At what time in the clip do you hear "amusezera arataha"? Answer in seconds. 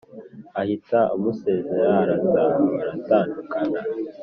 1.13-2.57